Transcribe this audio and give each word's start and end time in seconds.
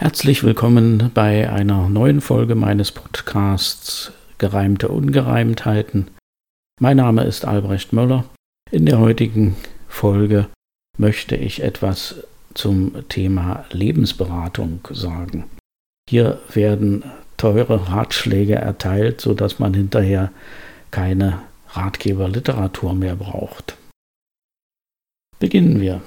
Herzlich 0.00 0.44
willkommen 0.44 1.10
bei 1.12 1.50
einer 1.50 1.88
neuen 1.88 2.20
Folge 2.20 2.54
meines 2.54 2.92
Podcasts 2.92 4.12
Gereimte 4.38 4.90
Ungereimtheiten. 4.90 6.08
Mein 6.80 6.98
Name 6.98 7.24
ist 7.24 7.44
Albrecht 7.44 7.92
Möller. 7.92 8.24
In 8.70 8.86
der 8.86 9.00
heutigen 9.00 9.56
Folge 9.88 10.46
möchte 10.98 11.34
ich 11.34 11.64
etwas 11.64 12.22
zum 12.54 13.08
Thema 13.08 13.64
Lebensberatung 13.72 14.86
sagen. 14.92 15.46
Hier 16.08 16.40
werden 16.54 17.02
teure 17.36 17.90
Ratschläge 17.90 18.54
erteilt, 18.54 19.20
sodass 19.20 19.58
man 19.58 19.74
hinterher 19.74 20.30
keine 20.92 21.42
Ratgeberliteratur 21.70 22.94
mehr 22.94 23.16
braucht. 23.16 23.76
Beginnen 25.40 25.80
wir. 25.80 26.02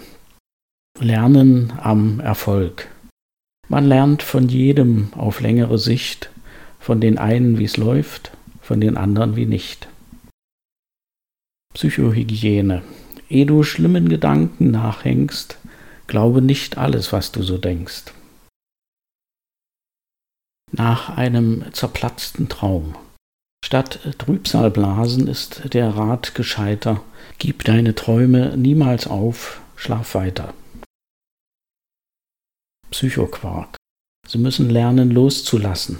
Lernen 0.97 1.73
am 1.81 2.21
Erfolg. 2.21 2.87
Man 3.71 3.85
lernt 3.85 4.21
von 4.21 4.49
jedem 4.49 5.13
auf 5.13 5.39
längere 5.39 5.77
Sicht, 5.77 6.29
von 6.77 6.99
den 6.99 7.17
einen, 7.17 7.57
wie 7.57 7.63
es 7.63 7.77
läuft, 7.77 8.33
von 8.61 8.81
den 8.81 8.97
anderen, 8.97 9.37
wie 9.37 9.45
nicht. 9.45 9.87
Psychohygiene. 11.73 12.81
Ehe 13.29 13.45
du 13.45 13.63
schlimmen 13.63 14.09
Gedanken 14.09 14.71
nachhängst, 14.71 15.57
glaube 16.07 16.41
nicht 16.41 16.77
alles, 16.77 17.13
was 17.13 17.31
du 17.31 17.43
so 17.43 17.57
denkst. 17.57 18.11
Nach 20.73 21.15
einem 21.15 21.63
zerplatzten 21.71 22.49
Traum. 22.49 22.97
Statt 23.63 24.01
Trübsalblasen 24.17 25.29
ist 25.29 25.73
der 25.73 25.95
Rat 25.95 26.35
gescheiter. 26.35 27.01
Gib 27.37 27.63
deine 27.63 27.95
Träume 27.95 28.57
niemals 28.57 29.07
auf, 29.07 29.61
schlaf 29.77 30.13
weiter. 30.13 30.53
Psychoquark. 32.91 33.77
Sie 34.27 34.37
müssen 34.37 34.69
lernen 34.69 35.11
loszulassen, 35.11 35.97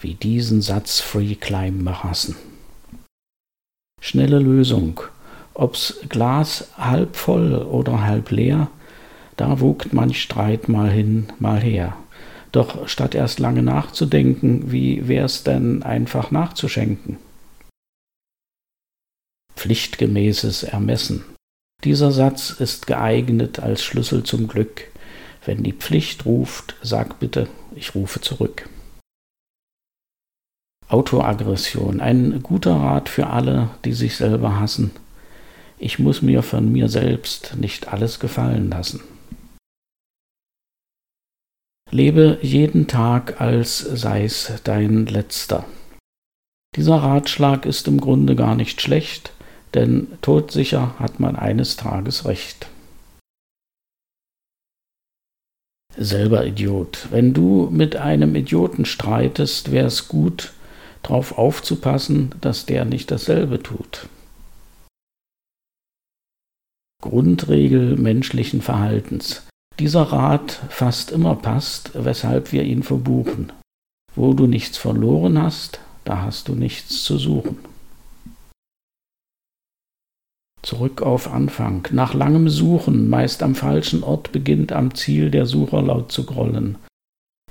wie 0.00 0.14
diesen 0.14 0.62
Satz 0.62 1.00
Free 1.00 1.34
Climb 1.34 1.88
hassen. 2.02 2.36
Schnelle 4.00 4.38
Lösung. 4.38 5.00
Ob's 5.54 6.00
Glas 6.08 6.70
halb 6.78 7.16
voll 7.16 7.54
oder 7.54 8.02
halb 8.02 8.30
leer, 8.30 8.70
da 9.36 9.60
wogt 9.60 9.92
manch 9.92 10.22
Streit 10.22 10.68
mal 10.68 10.90
hin, 10.90 11.28
mal 11.38 11.60
her. 11.60 11.96
Doch 12.52 12.88
statt 12.88 13.14
erst 13.14 13.38
lange 13.38 13.62
nachzudenken, 13.62 14.72
wie 14.72 15.06
wär's 15.06 15.44
denn 15.44 15.82
einfach 15.82 16.30
nachzuschenken? 16.30 17.18
Pflichtgemäßes 19.54 20.62
Ermessen. 20.62 21.24
Dieser 21.84 22.10
Satz 22.10 22.50
ist 22.50 22.86
geeignet 22.86 23.60
als 23.60 23.82
Schlüssel 23.82 24.24
zum 24.24 24.48
Glück. 24.48 24.89
Wenn 25.44 25.62
die 25.62 25.72
Pflicht 25.72 26.26
ruft, 26.26 26.76
sag 26.82 27.18
bitte, 27.18 27.48
ich 27.74 27.94
rufe 27.94 28.20
zurück. 28.20 28.68
Autoaggression, 30.88 32.00
ein 32.00 32.42
guter 32.42 32.74
Rat 32.74 33.08
für 33.08 33.28
alle, 33.28 33.70
die 33.84 33.92
sich 33.92 34.16
selber 34.16 34.58
hassen. 34.58 34.90
Ich 35.78 35.98
muss 35.98 36.20
mir 36.20 36.42
von 36.42 36.70
mir 36.70 36.88
selbst 36.88 37.56
nicht 37.56 37.88
alles 37.88 38.18
gefallen 38.20 38.70
lassen. 38.70 39.00
Lebe 41.92 42.38
jeden 42.42 42.86
Tag, 42.86 43.40
als 43.40 43.78
sei's 43.78 44.52
dein 44.64 45.06
letzter. 45.06 45.64
Dieser 46.76 46.96
Ratschlag 46.96 47.66
ist 47.66 47.88
im 47.88 48.00
Grunde 48.00 48.36
gar 48.36 48.54
nicht 48.54 48.80
schlecht, 48.80 49.32
denn 49.74 50.06
todsicher 50.22 50.94
hat 51.00 51.18
man 51.18 51.34
eines 51.34 51.76
Tages 51.76 52.26
recht. 52.26 52.69
Selber 55.96 56.46
Idiot. 56.46 57.08
Wenn 57.10 57.34
du 57.34 57.68
mit 57.70 57.96
einem 57.96 58.34
Idioten 58.34 58.84
streitest, 58.84 59.70
wäre 59.70 59.86
es 59.86 60.08
gut, 60.08 60.52
darauf 61.02 61.38
aufzupassen, 61.38 62.34
dass 62.40 62.66
der 62.66 62.84
nicht 62.84 63.10
dasselbe 63.10 63.62
tut. 63.62 64.08
Grundregel 67.02 67.96
menschlichen 67.96 68.60
Verhaltens. 68.60 69.46
Dieser 69.78 70.02
Rat 70.02 70.60
fast 70.68 71.10
immer 71.10 71.34
passt, 71.34 71.92
weshalb 71.94 72.52
wir 72.52 72.64
ihn 72.64 72.82
verbuchen. 72.82 73.52
Wo 74.14 74.34
du 74.34 74.46
nichts 74.46 74.76
verloren 74.76 75.40
hast, 75.40 75.80
da 76.04 76.22
hast 76.22 76.48
du 76.48 76.54
nichts 76.54 77.02
zu 77.04 77.16
suchen. 77.16 77.69
Zurück 80.62 81.02
auf 81.02 81.32
Anfang. 81.32 81.88
Nach 81.90 82.12
langem 82.12 82.48
Suchen, 82.48 83.08
meist 83.08 83.42
am 83.42 83.54
falschen 83.54 84.02
Ort, 84.02 84.32
beginnt 84.32 84.72
am 84.72 84.94
Ziel 84.94 85.30
der 85.30 85.46
Sucher 85.46 85.80
laut 85.80 86.12
zu 86.12 86.24
grollen. 86.24 86.76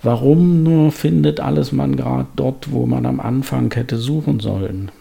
Warum 0.01 0.63
nur 0.63 0.91
findet 0.91 1.39
alles 1.39 1.71
man 1.71 1.97
grad 1.97 2.27
dort, 2.35 2.71
wo 2.71 2.85
man 2.85 3.05
am 3.05 3.19
Anfang 3.19 3.73
hätte 3.73 3.97
suchen 3.97 4.39
sollen? 4.39 4.91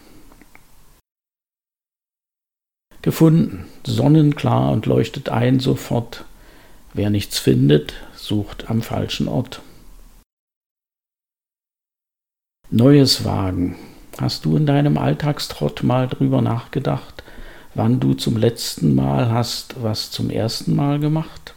Gefunden, 3.01 3.65
sonnenklar 3.85 4.71
und 4.71 4.85
leuchtet 4.85 5.29
ein 5.29 5.59
sofort. 5.59 6.25
Wer 6.93 7.09
nichts 7.09 7.39
findet, 7.39 7.93
sucht 8.15 8.69
am 8.69 8.81
falschen 8.81 9.29
Ort. 9.29 9.61
Neues 12.71 13.23
Wagen. 13.23 13.77
Hast 14.19 14.43
du 14.43 14.57
in 14.57 14.65
deinem 14.65 14.97
Alltagstrott 14.97 15.81
mal 15.83 16.07
drüber 16.07 16.41
nachgedacht, 16.41 17.23
wann 17.79 18.01
du 18.01 18.13
zum 18.13 18.35
letzten 18.35 18.93
Mal 18.93 19.31
hast 19.31 19.81
was 19.81 20.11
zum 20.11 20.29
ersten 20.29 20.75
Mal 20.75 20.99
gemacht? 20.99 21.55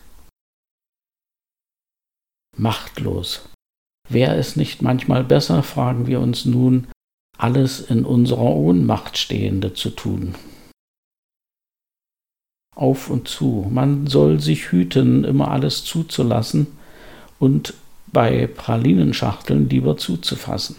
Machtlos. 2.56 3.48
Wäre 4.08 4.36
es 4.36 4.54
nicht 4.54 4.82
manchmal 4.82 5.24
besser, 5.24 5.64
fragen 5.64 6.06
wir 6.06 6.20
uns 6.20 6.44
nun, 6.44 6.86
alles 7.38 7.80
in 7.80 8.04
unserer 8.04 8.54
Ohnmacht 8.54 9.18
Stehende 9.18 9.74
zu 9.74 9.90
tun? 9.90 10.36
Auf 12.76 13.10
und 13.10 13.26
zu. 13.26 13.66
Man 13.68 14.06
soll 14.06 14.38
sich 14.38 14.70
hüten, 14.70 15.24
immer 15.24 15.50
alles 15.50 15.82
zuzulassen 15.82 16.68
und 17.40 17.74
bei 18.06 18.46
Pralinenschachteln 18.46 19.68
lieber 19.68 19.96
zuzufassen. 19.96 20.76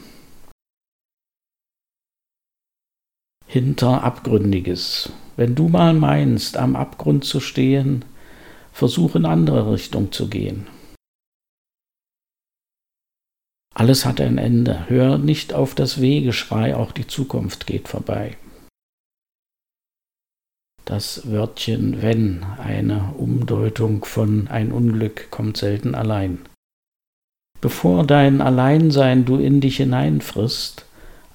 Hinter 3.53 4.03
Abgründiges. 4.03 5.11
Wenn 5.35 5.53
du 5.53 5.67
mal 5.67 5.93
meinst, 5.93 6.57
am 6.57 6.75
Abgrund 6.75 7.23
zu 7.23 7.39
stehen, 7.39 8.03
versuch 8.71 9.13
in 9.13 9.27
andere 9.27 9.71
Richtung 9.71 10.11
zu 10.11 10.27
gehen. 10.27 10.65
Alles 13.75 14.07
hat 14.07 14.19
ein 14.19 14.39
Ende. 14.39 14.89
Hör 14.89 15.19
nicht 15.19 15.53
auf 15.53 15.75
das 15.75 16.01
Wegeschrei, 16.01 16.75
auch 16.75 16.91
die 16.91 17.05
Zukunft 17.05 17.67
geht 17.67 17.87
vorbei. 17.87 18.37
Das 20.85 21.29
Wörtchen 21.29 22.01
wenn, 22.01 22.43
eine 22.57 23.13
Umdeutung 23.19 24.03
von 24.03 24.47
ein 24.47 24.71
Unglück 24.71 25.29
kommt 25.29 25.57
selten 25.57 25.93
allein. 25.93 26.39
Bevor 27.61 28.03
dein 28.03 28.41
Alleinsein 28.41 29.25
du 29.25 29.37
in 29.37 29.61
dich 29.61 29.77
hineinfrisst, 29.77 30.87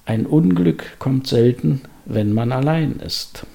ein 0.09 0.25
Unglück 0.25 0.97
kommt 0.97 1.27
selten, 1.27 1.83
wenn 2.05 2.33
man 2.33 2.51
allein 2.51 2.93
ist 2.99 3.45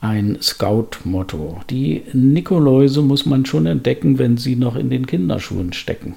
ein 0.00 0.40
Scout-Motto. 0.40 1.60
Die 1.68 2.02
Nikoläuse 2.14 3.02
muss 3.02 3.26
man 3.26 3.44
schon 3.44 3.66
entdecken, 3.66 4.18
wenn 4.18 4.38
sie 4.38 4.56
noch 4.56 4.74
in 4.74 4.88
den 4.88 5.06
Kinderschuhen 5.06 5.74
stecken. 5.74 6.16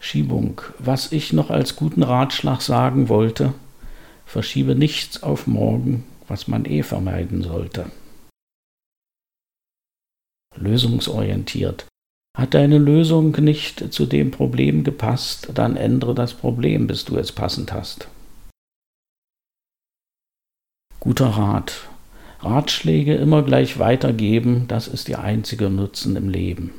Schiebung. 0.00 0.62
Was 0.78 1.10
ich 1.10 1.32
noch 1.32 1.50
als 1.50 1.74
guten 1.74 2.04
Ratschlag 2.04 2.62
sagen 2.62 3.08
wollte, 3.08 3.52
verschiebe 4.26 4.76
nichts 4.76 5.24
auf 5.24 5.48
morgen, 5.48 6.04
was 6.28 6.46
man 6.46 6.64
eh 6.64 6.84
vermeiden 6.84 7.42
sollte. 7.42 7.90
Lösungsorientiert. 10.54 11.86
Hat 12.36 12.52
deine 12.52 12.76
Lösung 12.76 13.32
nicht 13.42 13.94
zu 13.94 14.04
dem 14.04 14.30
Problem 14.30 14.84
gepasst, 14.84 15.48
dann 15.54 15.76
ändere 15.76 16.14
das 16.14 16.34
Problem, 16.34 16.86
bis 16.86 17.06
du 17.06 17.16
es 17.16 17.32
passend 17.32 17.72
hast. 17.72 18.08
Guter 21.00 21.28
Rat. 21.28 21.88
Ratschläge 22.40 23.14
immer 23.14 23.42
gleich 23.42 23.78
weitergeben, 23.78 24.68
das 24.68 24.86
ist 24.86 25.08
ihr 25.08 25.20
einziger 25.20 25.70
Nutzen 25.70 26.14
im 26.14 26.28
Leben. 26.28 26.72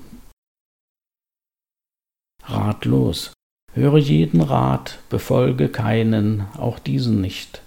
Ratlos. 2.44 3.34
Höre 3.74 3.98
jeden 3.98 4.42
Rat, 4.42 5.00
befolge 5.10 5.70
keinen, 5.70 6.42
auch 6.56 6.78
diesen 6.78 7.20
nicht. 7.20 7.62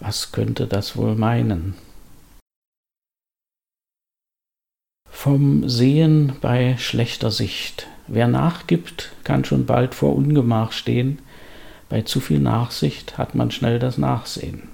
Was 0.00 0.32
könnte 0.32 0.66
das 0.66 0.96
wohl 0.96 1.14
meinen? 1.14 1.76
Vom 5.20 5.68
Sehen 5.68 6.34
bei 6.40 6.76
schlechter 6.78 7.32
Sicht. 7.32 7.88
Wer 8.06 8.28
nachgibt, 8.28 9.10
kann 9.24 9.44
schon 9.44 9.66
bald 9.66 9.96
vor 9.96 10.14
Ungemach 10.14 10.70
stehen. 10.70 11.18
Bei 11.88 12.02
zu 12.02 12.20
viel 12.20 12.38
Nachsicht 12.38 13.18
hat 13.18 13.34
man 13.34 13.50
schnell 13.50 13.80
das 13.80 13.98
Nachsehen. 13.98 14.68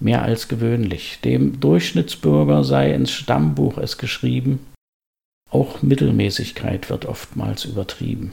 mehr 0.00 0.22
als 0.22 0.48
gewöhnlich. 0.48 1.20
Dem 1.22 1.60
Durchschnittsbürger 1.60 2.64
sei 2.64 2.94
ins 2.94 3.10
Stammbuch 3.10 3.76
es 3.76 3.98
geschrieben, 3.98 4.60
auch 5.50 5.82
Mittelmäßigkeit 5.82 6.88
wird 6.88 7.04
oftmals 7.04 7.66
übertrieben. 7.66 8.32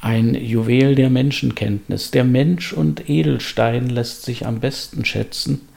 Ein 0.00 0.34
Juwel 0.34 0.94
der 0.94 1.10
Menschenkenntnis. 1.10 2.10
Der 2.10 2.24
Mensch 2.24 2.72
und 2.72 3.08
Edelstein 3.08 3.88
lässt 3.88 4.22
sich 4.22 4.46
am 4.46 4.60
besten 4.60 5.04
schätzen, 5.04 5.68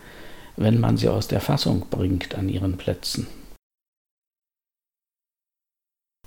wenn 0.57 0.79
man 0.79 0.97
sie 0.97 1.07
aus 1.07 1.27
der 1.27 1.41
Fassung 1.41 1.87
bringt 1.89 2.35
an 2.35 2.49
ihren 2.49 2.77
Plätzen. 2.77 3.27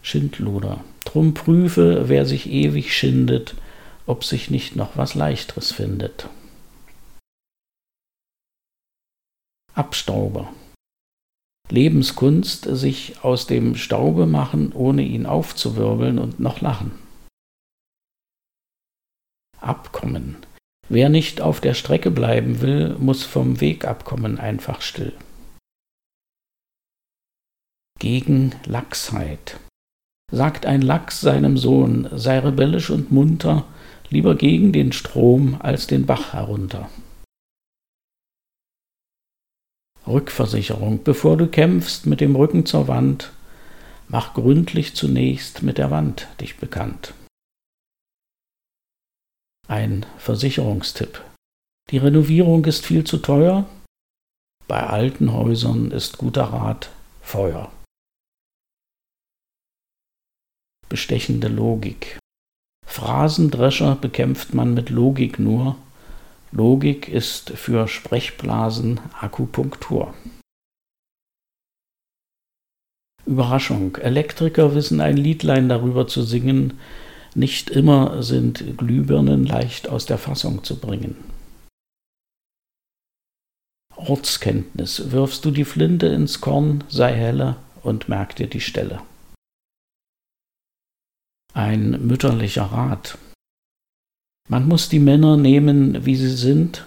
Schindluder. 0.01 0.83
Drum 1.05 1.35
prüfe, 1.35 2.09
wer 2.09 2.27
sich 2.27 2.51
ewig 2.51 2.97
schindet, 2.97 3.55
ob 4.07 4.25
sich 4.25 4.51
nicht 4.51 4.75
noch 4.75 4.97
was 4.97 5.15
Leichteres 5.15 5.71
findet. 5.71 6.29
Abstauber. 9.75 10.53
Lebenskunst, 11.69 12.65
sich 12.65 13.23
aus 13.23 13.47
dem 13.47 13.77
Staube 13.77 14.27
machen, 14.27 14.73
ohne 14.73 15.03
ihn 15.03 15.25
aufzuwirbeln 15.25 16.19
und 16.19 16.41
noch 16.41 16.61
lachen. 16.61 17.02
Abkommen. 19.63 20.37
Wer 20.89 21.09
nicht 21.09 21.41
auf 21.41 21.61
der 21.61 21.75
Strecke 21.75 22.11
bleiben 22.11 22.61
will, 22.61 22.97
muss 22.99 23.25
vom 23.25 23.61
Weg 23.61 23.85
abkommen 23.85 24.39
einfach 24.39 24.83
still. 24.83 25.13
Gegen 27.99 28.55
Lachsheit. 28.67 29.59
Sagt 30.31 30.67
ein 30.67 30.83
Lachs 30.83 31.21
seinem 31.21 31.57
Sohn, 31.57 32.09
sei 32.13 32.39
rebellisch 32.39 32.91
und 32.91 33.13
munter, 33.13 33.65
lieber 34.09 34.35
gegen 34.35 34.73
den 34.73 34.93
Strom 34.93 35.57
als 35.61 35.87
den 35.87 36.07
Bach 36.07 36.33
herunter. 36.33 36.89
Rückversicherung. 40.07 41.05
Bevor 41.05 41.37
du 41.37 41.47
kämpfst 41.47 42.07
mit 42.07 42.21
dem 42.21 42.35
Rücken 42.35 42.67
zur 42.67 42.89
Wand, 42.89 43.33
mach 44.09 44.35
gründlich 44.35 44.95
zunächst 44.95 45.63
mit 45.63 45.79
der 45.79 45.91
Wand 45.91 46.29
dich 46.41 46.57
bekannt. 46.57 47.15
Ein 49.73 50.05
Versicherungstipp. 50.19 51.25
Die 51.89 51.97
Renovierung 51.97 52.63
ist 52.67 52.85
viel 52.85 53.05
zu 53.05 53.17
teuer. 53.17 53.67
Bei 54.69 54.87
alten 54.87 55.33
Häusern 55.33 55.93
ist 55.93 56.19
guter 56.19 56.43
Rat 56.43 56.91
Feuer. 57.23 57.73
Bestechende 60.91 61.49
Logik. 61.49 62.19
Phrasendrescher 62.87 63.95
bekämpft 63.95 64.53
man 64.53 64.75
mit 64.75 64.91
Logik 64.91 65.39
nur. 65.39 65.77
Logik 66.51 67.09
ist 67.09 67.49
für 67.53 67.89
Sprechblasen 67.89 69.01
Akupunktur. 69.19 70.13
Überraschung. 73.25 73.97
Elektriker 73.97 74.75
wissen 74.75 75.01
ein 75.01 75.17
Liedlein 75.17 75.71
darüber 75.71 76.07
zu 76.07 76.25
singen. 76.25 76.79
Nicht 77.35 77.71
immer 77.71 78.23
sind 78.23 78.77
Glühbirnen 78.77 79.45
leicht 79.45 79.89
aus 79.89 80.07
der 80.07 80.19
Fassung 80.19 80.65
zu 80.65 80.79
bringen. 80.79 81.17
Ortskenntnis. 83.97 85.13
Wirfst 85.13 85.45
du 85.45 85.51
die 85.51 85.65
Flinte 85.65 86.07
ins 86.09 86.41
Korn, 86.41 86.85
sei 86.89 87.15
heller 87.15 87.57
und 87.83 88.09
merk 88.09 88.37
dir 88.37 88.49
die 88.49 88.61
Stelle 88.61 89.01
ein 91.55 92.07
mütterlicher 92.07 92.65
Rat. 92.65 93.19
Man 94.49 94.67
muss 94.67 94.89
die 94.89 94.99
Männer 94.99 95.37
nehmen, 95.37 96.05
wie 96.05 96.17
sie 96.17 96.35
sind, 96.35 96.87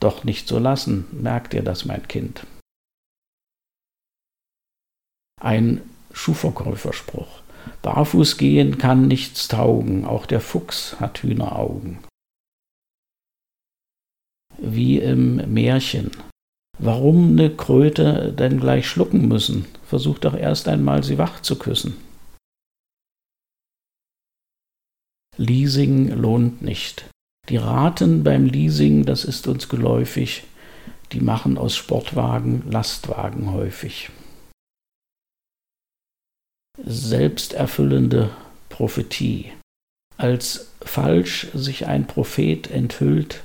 doch 0.00 0.24
nicht 0.24 0.48
so 0.48 0.58
lassen, 0.58 1.06
merkt 1.10 1.54
ihr 1.54 1.62
das, 1.62 1.84
mein 1.84 2.06
Kind. 2.08 2.46
Ein 5.40 5.82
Schuhverkäuferspruch. 6.12 7.42
Barfuß 7.82 8.36
gehen 8.36 8.78
kann 8.78 9.06
nichts 9.06 9.48
taugen, 9.48 10.04
auch 10.04 10.26
der 10.26 10.40
Fuchs 10.40 10.98
hat 11.00 11.22
Hühneraugen. 11.22 11.98
Wie 14.58 14.98
im 14.98 15.36
Märchen. 15.52 16.10
Warum 16.78 17.34
ne 17.34 17.50
Kröte 17.50 18.32
denn 18.32 18.60
gleich 18.60 18.88
schlucken 18.88 19.28
müssen? 19.28 19.66
Versuch 19.84 20.18
doch 20.18 20.34
erst 20.34 20.68
einmal, 20.68 21.02
sie 21.02 21.18
wach 21.18 21.40
zu 21.40 21.58
küssen. 21.58 21.96
Leasing 25.38 26.08
lohnt 26.08 26.62
nicht. 26.62 27.08
Die 27.48 27.58
Raten 27.58 28.24
beim 28.24 28.46
Leasing, 28.46 29.04
das 29.04 29.24
ist 29.24 29.46
uns 29.46 29.68
geläufig, 29.68 30.44
die 31.12 31.20
machen 31.20 31.58
aus 31.58 31.76
Sportwagen 31.76 32.62
Lastwagen 32.70 33.52
häufig. 33.52 34.10
Selbsterfüllende 36.84 38.30
Prophetie. 38.68 39.52
Als 40.16 40.72
falsch 40.82 41.48
sich 41.54 41.86
ein 41.86 42.06
Prophet 42.06 42.70
enthüllt, 42.70 43.42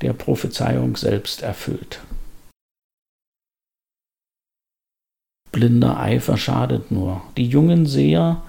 der 0.00 0.12
Prophezeiung 0.12 0.96
selbst 0.96 1.42
erfüllt. 1.42 2.00
Blinder 5.52 5.98
Eifer 5.98 6.36
schadet 6.36 6.90
nur. 6.90 7.22
Die 7.36 7.46
jungen 7.46 7.86
Seher 7.86 8.42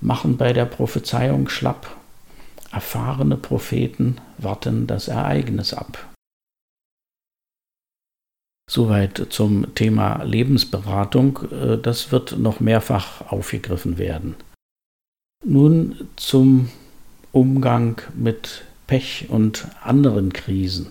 machen 0.00 0.36
bei 0.36 0.52
der 0.52 0.64
Prophezeiung 0.64 1.48
schlapp 1.48 1.96
Erfahrene 2.72 3.36
Propheten 3.36 4.18
warten 4.38 4.86
das 4.86 5.08
Ereignis 5.08 5.74
ab. 5.74 6.06
Soweit 8.72 9.26
zum 9.30 9.74
Thema 9.74 10.22
Lebensberatung. 10.22 11.40
Äh, 11.50 11.78
das 11.78 12.12
wird 12.12 12.38
noch 12.38 12.60
mehrfach 12.60 13.32
aufgegriffen 13.32 13.98
werden. 13.98 14.36
Nun 15.44 16.08
zum 16.14 16.70
Umgang 17.32 18.00
mit 18.14 18.62
Pech 18.86 19.26
und 19.28 19.66
anderen 19.82 20.32
Krisen. 20.32 20.86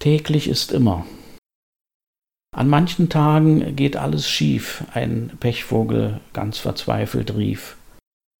Täglich 0.00 0.48
ist 0.48 0.72
immer. 0.72 1.06
An 2.52 2.68
manchen 2.68 3.08
Tagen 3.08 3.76
geht 3.76 3.96
alles 3.96 4.28
schief, 4.28 4.82
ein 4.94 5.36
Pechvogel 5.38 6.20
ganz 6.32 6.58
verzweifelt 6.58 7.36
rief 7.36 7.76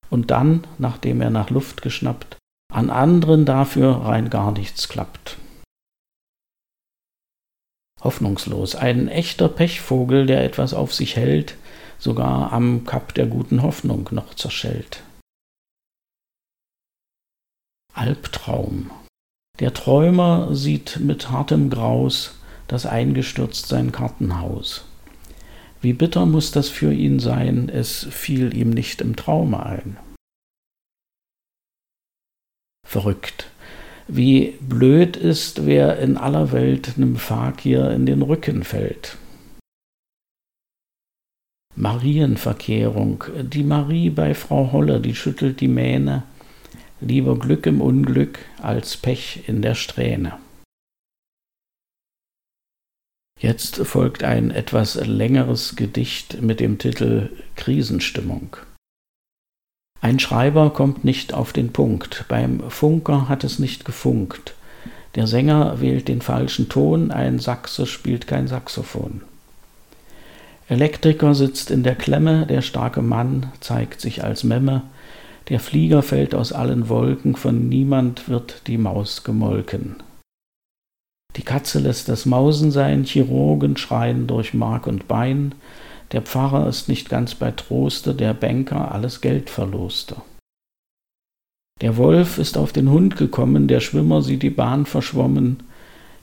und 0.08 0.32
dann, 0.32 0.66
nachdem 0.78 1.20
er 1.20 1.30
nach 1.30 1.50
Luft 1.50 1.82
geschnappt, 1.82 2.36
an 2.72 2.90
anderen 2.90 3.44
dafür 3.44 3.92
rein 3.92 4.28
gar 4.28 4.50
nichts 4.50 4.88
klappt. 4.88 5.39
Hoffnungslos, 8.02 8.74
ein 8.74 9.08
echter 9.08 9.48
Pechvogel, 9.48 10.26
der 10.26 10.44
etwas 10.44 10.74
auf 10.74 10.94
sich 10.94 11.16
hält, 11.16 11.56
sogar 11.98 12.52
am 12.52 12.84
Kap 12.84 13.14
der 13.14 13.26
guten 13.26 13.62
Hoffnung 13.62 14.08
noch 14.12 14.34
zerschellt. 14.34 15.02
Albtraum. 17.92 18.90
Der 19.58 19.74
Träumer 19.74 20.54
sieht 20.54 21.00
mit 21.00 21.30
hartem 21.30 21.68
Graus 21.68 22.36
das 22.66 22.86
eingestürzt 22.86 23.66
sein 23.66 23.90
Kartenhaus. 23.90 24.84
Wie 25.80 25.92
bitter 25.92 26.24
muss 26.24 26.52
das 26.52 26.68
für 26.68 26.92
ihn 26.92 27.18
sein, 27.18 27.68
es 27.68 28.06
fiel 28.10 28.56
ihm 28.56 28.70
nicht 28.70 29.00
im 29.00 29.16
Traume 29.16 29.64
ein. 29.64 29.96
Verrückt. 32.86 33.49
Wie 34.12 34.56
blöd 34.60 35.16
ist, 35.16 35.66
wer 35.66 36.00
in 36.00 36.16
aller 36.16 36.50
Welt 36.50 36.94
nem 36.96 37.14
Fakir 37.14 37.92
in 37.92 38.06
den 38.06 38.22
Rücken 38.22 38.64
fällt. 38.64 39.16
Marienverkehrung. 41.76 43.22
Die 43.40 43.62
Marie 43.62 44.10
bei 44.10 44.34
Frau 44.34 44.72
Holle, 44.72 45.00
die 45.00 45.14
schüttelt 45.14 45.60
die 45.60 45.68
Mähne. 45.68 46.24
Lieber 47.00 47.38
Glück 47.38 47.66
im 47.66 47.80
Unglück 47.80 48.40
als 48.60 48.96
Pech 48.96 49.44
in 49.46 49.62
der 49.62 49.76
Strähne. 49.76 50.38
Jetzt 53.38 53.76
folgt 53.76 54.24
ein 54.24 54.50
etwas 54.50 54.96
längeres 54.96 55.76
Gedicht 55.76 56.42
mit 56.42 56.58
dem 56.58 56.78
Titel 56.78 57.30
Krisenstimmung. 57.54 58.56
Ein 60.02 60.18
Schreiber 60.18 60.70
kommt 60.70 61.04
nicht 61.04 61.34
auf 61.34 61.52
den 61.52 61.72
Punkt, 61.72 62.24
beim 62.28 62.70
Funker 62.70 63.28
hat 63.28 63.44
es 63.44 63.58
nicht 63.58 63.84
gefunkt. 63.84 64.54
Der 65.14 65.26
Sänger 65.26 65.80
wählt 65.80 66.08
den 66.08 66.22
falschen 66.22 66.68
Ton, 66.68 67.10
ein 67.10 67.38
Sachse 67.38 67.86
spielt 67.86 68.26
kein 68.26 68.48
Saxophon. 68.48 69.22
Elektriker 70.68 71.34
sitzt 71.34 71.70
in 71.70 71.82
der 71.82 71.96
Klemme, 71.96 72.46
der 72.46 72.62
starke 72.62 73.02
Mann 73.02 73.52
zeigt 73.60 74.00
sich 74.00 74.22
als 74.22 74.44
Memme, 74.44 74.82
der 75.48 75.58
Flieger 75.58 76.02
fällt 76.02 76.34
aus 76.34 76.52
allen 76.52 76.88
Wolken, 76.88 77.34
von 77.34 77.68
niemand 77.68 78.28
wird 78.28 78.68
die 78.68 78.78
Maus 78.78 79.24
gemolken. 79.24 79.96
Die 81.36 81.42
Katze 81.42 81.80
lässt 81.80 82.08
das 82.08 82.24
Mausen 82.24 82.70
sein, 82.70 83.04
Chirurgen 83.04 83.76
schreien 83.76 84.28
durch 84.28 84.54
Mark 84.54 84.86
und 84.86 85.08
Bein, 85.08 85.54
der 86.12 86.22
Pfarrer 86.22 86.68
ist 86.68 86.88
nicht 86.88 87.08
ganz 87.08 87.34
bei 87.34 87.50
Troste, 87.52 88.14
der 88.14 88.34
Banker 88.34 88.92
alles 88.92 89.20
Geld 89.20 89.50
verloste. 89.50 90.16
Der 91.80 91.96
Wolf 91.96 92.38
ist 92.38 92.58
auf 92.58 92.72
den 92.72 92.90
Hund 92.90 93.16
gekommen, 93.16 93.68
der 93.68 93.80
Schwimmer 93.80 94.20
sieht 94.22 94.42
die 94.42 94.50
Bahn 94.50 94.86
verschwommen, 94.86 95.62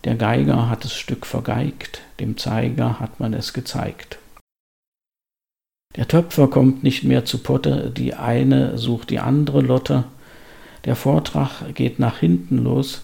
der 0.04 0.16
Geiger 0.16 0.70
hat 0.70 0.84
das 0.84 0.94
Stück 0.94 1.26
vergeigt, 1.26 2.02
dem 2.20 2.38
Zeiger 2.38 3.00
hat 3.00 3.20
man 3.20 3.34
es 3.34 3.54
gezeigt. 3.54 4.20
Der 5.96 6.08
Töpfer 6.08 6.48
kommt 6.48 6.84
nicht 6.84 7.04
mehr 7.04 7.26
zu 7.26 7.40
Potte, 7.40 7.90
die 7.90 8.14
eine 8.14 8.78
sucht 8.78 9.10
die 9.10 9.20
andere 9.20 9.62
Lotte, 9.62 10.04
der 10.86 10.96
Vortrag 10.96 11.74
geht 11.74 11.98
nach 11.98 12.20
hinten 12.20 12.60
los, 12.60 13.02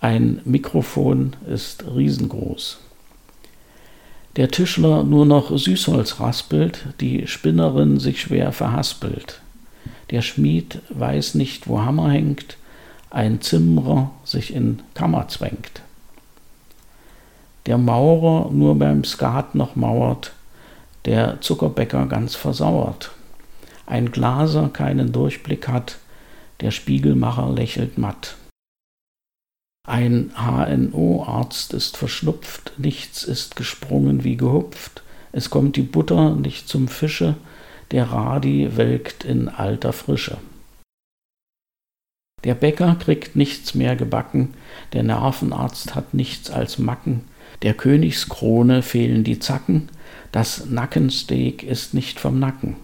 ein 0.00 0.42
Mikrofon 0.44 1.34
ist 1.48 1.84
riesengroß. 1.86 2.78
Der 4.36 4.50
Tischler 4.50 5.02
nur 5.02 5.24
noch 5.24 5.56
Süßholz 5.56 6.20
raspelt, 6.20 6.84
die 7.00 7.26
Spinnerin 7.26 7.98
sich 7.98 8.20
schwer 8.20 8.52
verhaspelt. 8.52 9.40
Der 10.10 10.20
Schmied 10.20 10.80
weiß 10.90 11.34
nicht, 11.36 11.68
wo 11.68 11.80
Hammer 11.80 12.10
hängt, 12.10 12.58
ein 13.08 13.40
Zimmerer 13.40 14.10
sich 14.24 14.52
in 14.52 14.82
Kammer 14.92 15.28
zwängt. 15.28 15.80
Der 17.64 17.78
Maurer 17.78 18.50
nur 18.52 18.78
beim 18.78 19.04
Skat 19.04 19.54
noch 19.54 19.74
mauert, 19.74 20.32
der 21.06 21.40
Zuckerbäcker 21.40 22.04
ganz 22.06 22.34
versauert. 22.34 23.12
Ein 23.86 24.12
Glaser 24.12 24.68
keinen 24.68 25.12
Durchblick 25.12 25.66
hat, 25.66 25.96
der 26.60 26.72
Spiegelmacher 26.72 27.50
lächelt 27.50 27.96
matt. 27.96 28.36
Ein 29.86 30.32
HNO-Arzt 30.34 31.72
ist 31.72 31.96
verschnupft, 31.96 32.72
nichts 32.76 33.22
ist 33.22 33.54
gesprungen 33.54 34.24
wie 34.24 34.36
gehupft, 34.36 35.04
es 35.30 35.48
kommt 35.48 35.76
die 35.76 35.82
Butter 35.82 36.34
nicht 36.34 36.68
zum 36.68 36.88
Fische, 36.88 37.36
der 37.92 38.10
Radi 38.10 38.76
welkt 38.76 39.24
in 39.24 39.48
alter 39.48 39.92
Frische. 39.92 40.38
Der 42.42 42.54
Bäcker 42.54 42.96
kriegt 42.96 43.36
nichts 43.36 43.74
mehr 43.74 43.94
gebacken, 43.94 44.54
der 44.92 45.04
Nervenarzt 45.04 45.94
hat 45.94 46.14
nichts 46.14 46.50
als 46.50 46.78
Macken, 46.78 47.22
der 47.62 47.74
Königskrone 47.74 48.82
fehlen 48.82 49.22
die 49.22 49.38
Zacken, 49.38 49.88
das 50.32 50.66
Nackensteak 50.66 51.62
ist 51.62 51.94
nicht 51.94 52.18
vom 52.18 52.40
Nacken. 52.40 52.76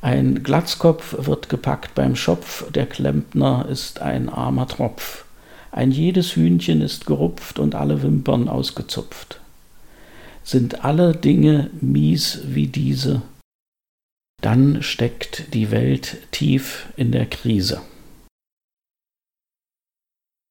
Ein 0.00 0.42
Glatzkopf 0.42 1.14
wird 1.26 1.48
gepackt 1.48 1.94
beim 1.94 2.16
Schopf, 2.16 2.70
der 2.72 2.86
Klempner 2.86 3.66
ist 3.68 4.00
ein 4.00 4.28
armer 4.28 4.66
Tropf. 4.66 5.24
Ein 5.70 5.90
jedes 5.90 6.34
Hühnchen 6.34 6.80
ist 6.80 7.06
gerupft 7.06 7.58
und 7.58 7.74
alle 7.74 8.02
Wimpern 8.02 8.48
ausgezupft. 8.48 9.40
Sind 10.42 10.84
alle 10.84 11.14
Dinge 11.14 11.70
mies 11.80 12.40
wie 12.46 12.66
diese, 12.66 13.22
dann 14.40 14.82
steckt 14.82 15.52
die 15.52 15.70
Welt 15.70 16.18
tief 16.30 16.86
in 16.96 17.12
der 17.12 17.26
Krise. 17.26 17.82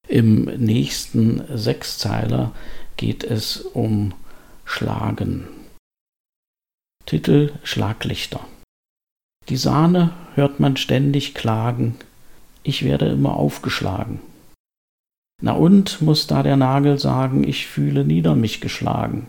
Im 0.08 0.46
nächsten 0.46 1.44
Sechszeiler 1.58 2.54
geht 2.96 3.24
es 3.24 3.58
um 3.62 4.14
Schlagen. 4.66 5.48
Titel 7.06 7.54
Schlaglichter. 7.64 8.46
Die 9.50 9.58
Sahne 9.58 10.14
hört 10.36 10.60
man 10.60 10.76
ständig 10.76 11.34
klagen, 11.34 11.96
ich 12.64 12.84
werde 12.84 13.08
immer 13.08 13.38
aufgeschlagen. 13.38 14.20
Na 15.42 15.54
und, 15.54 16.02
muss 16.02 16.28
da 16.28 16.42
der 16.42 16.58
Nagel 16.58 16.98
sagen, 16.98 17.48
ich 17.48 17.68
fühle 17.68 18.04
nieder 18.04 18.36
mich 18.36 18.60
geschlagen. 18.60 19.28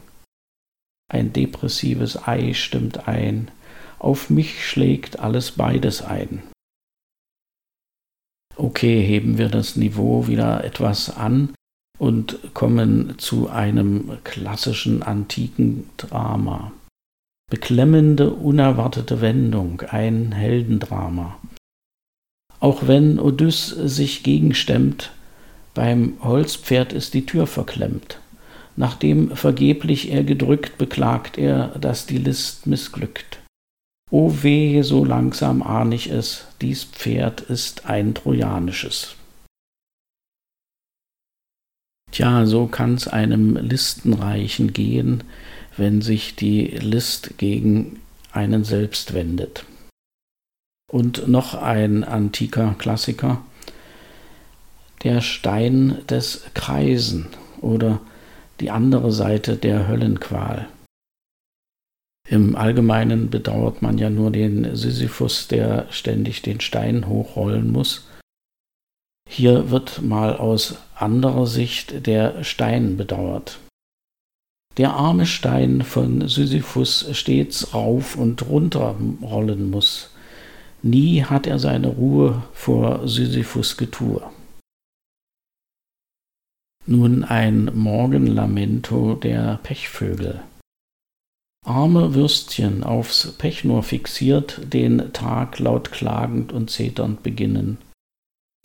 Ein 1.11 1.33
depressives 1.33 2.27
Ei 2.27 2.55
stimmt 2.55 3.09
ein, 3.09 3.51
auf 3.99 4.31
mich 4.31 4.67
schlägt 4.67 5.19
alles 5.19 5.53
beides 5.53 6.03
ein. 6.03 6.43
Okay, 8.57 9.03
heben 9.07 9.39
wir 9.39 9.49
das 9.49 9.77
Niveau 9.77 10.27
wieder 10.27 10.65
etwas 10.65 11.17
an 11.17 11.55
und 11.99 12.55
kommen 12.55 13.19
zu 13.19 13.49
einem 13.49 14.19
klassischen 14.25 15.03
antiken 15.03 15.89
Drama. 15.97 16.73
Beklemmende, 17.51 18.31
unerwartete 18.31 19.21
Wendung, 19.21 19.81
ein 19.83 20.33
Heldendrama. 20.33 21.39
Auch 22.61 22.87
wenn 22.87 23.19
Odyss 23.19 23.69
sich 23.69 24.23
gegenstemmt, 24.23 25.13
beim 25.79 26.15
Holzpferd 26.25 26.93
ist 26.93 27.15
die 27.15 27.25
Tür 27.25 27.47
verklemmt. 27.47 28.19
Nachdem 28.75 29.37
vergeblich 29.37 30.11
er 30.11 30.25
gedrückt, 30.25 30.77
beklagt 30.77 31.39
er, 31.39 31.69
dass 31.79 32.05
die 32.05 32.19
List 32.19 32.67
missglückt. 32.67 33.39
O 34.11 34.43
weh, 34.43 34.83
so 34.83 35.05
langsam 35.05 35.63
ahn 35.63 35.93
ich 35.93 36.11
es, 36.11 36.49
dies 36.61 36.83
Pferd 36.83 37.43
ist 37.43 37.87
ein 37.87 38.13
trojanisches. 38.13 39.15
Tja, 42.11 42.45
so 42.45 42.67
kann's 42.67 43.07
einem 43.07 43.55
Listenreichen 43.55 44.73
gehen, 44.73 45.23
wenn 45.77 46.03
sich 46.03 46.35
die 46.35 46.67
List 46.67 47.39
gegen 47.39 48.01
einen 48.33 48.65
selbst 48.65 49.15
wendet. 49.15 49.65
Und 50.91 51.29
noch 51.29 51.55
ein 51.55 52.03
antiker 52.03 52.75
Klassiker, 52.79 53.45
der 55.05 55.21
Stein 55.21 55.99
des 56.09 56.45
Kreisen 56.55 57.29
oder 57.61 58.01
die 58.61 58.71
andere 58.71 59.13
Seite 59.13 59.57
der 59.57 59.89
Höllenqual. 59.89 60.69
Im 62.29 62.57
Allgemeinen 62.57 63.31
bedauert 63.31 63.81
man 63.81 63.97
ja 63.97 64.11
nur 64.11 64.31
den 64.31 64.77
Sisyphus, 64.77 65.49
der 65.49 65.87
ständig 65.91 66.43
den 66.43 66.61
Stein 66.61 67.09
hochrollen 67.09 67.73
muss. 67.73 68.07
Hier 69.29 69.71
wird 69.71 70.03
mal 70.03 70.37
aus 70.37 70.77
anderer 70.95 71.47
Sicht 71.47 72.07
der 72.07 72.45
Stein 72.45 72.97
bedauert. 72.97 73.59
Der 74.77 74.93
arme 74.93 75.27
Stein 75.27 75.83
von 75.83 76.29
Sisyphus 76.29 77.09
stets 77.13 77.75
rauf 77.75 78.17
und 78.17 78.49
runter 78.49 78.95
rollen 79.23 79.71
muss. 79.71 80.11
Nie 80.83 81.23
hat 81.23 81.47
er 81.47 81.59
seine 81.59 81.89
Ruhe 81.89 82.43
vor 82.53 83.09
Sisyphus 83.09 83.77
Getue. 83.77 84.23
Nun 86.91 87.23
ein 87.23 87.71
Morgenlamento 87.75 89.15
der 89.15 89.61
Pechvögel. 89.63 90.41
Arme 91.67 92.15
Würstchen 92.15 92.83
aufs 92.83 93.33
Pech 93.37 93.63
nur 93.63 93.83
fixiert, 93.83 94.73
den 94.73 95.13
Tag 95.13 95.59
laut 95.59 95.93
klagend 95.93 96.51
und 96.51 96.71
zeternd 96.71 97.23
beginnen. 97.23 97.77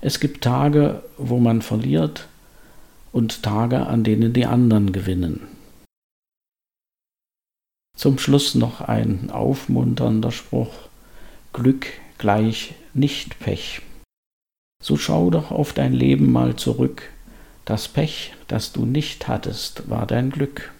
Es 0.01 0.21
gibt 0.21 0.41
Tage, 0.41 1.03
wo 1.17 1.37
man 1.37 1.61
verliert, 1.61 2.29
und 3.11 3.43
Tage, 3.43 3.87
an 3.87 4.05
denen 4.05 4.31
die 4.31 4.45
anderen 4.45 4.93
gewinnen. 4.93 5.41
Zum 7.97 8.17
Schluss 8.19 8.55
noch 8.55 8.79
ein 8.79 9.31
aufmunternder 9.31 10.31
Spruch. 10.31 10.73
Glück 11.51 11.87
gleich 12.17 12.75
nicht 12.93 13.37
Pech. 13.39 13.81
So 14.81 14.95
schau 14.95 15.29
doch 15.29 15.51
auf 15.51 15.73
dein 15.73 15.91
Leben 15.91 16.31
mal 16.31 16.55
zurück, 16.55 17.09
das 17.65 17.87
Pech, 17.87 18.33
das 18.47 18.73
du 18.73 18.85
nicht 18.85 19.27
hattest, 19.27 19.89
war 19.89 20.05
dein 20.05 20.29
Glück. 20.29 20.73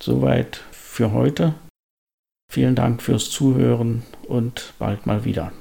Soweit 0.00 0.56
für 0.72 1.12
heute. 1.12 1.54
Vielen 2.52 2.74
Dank 2.74 3.02
fürs 3.02 3.30
Zuhören 3.30 4.04
und 4.28 4.74
bald 4.78 5.06
mal 5.06 5.24
wieder. 5.24 5.52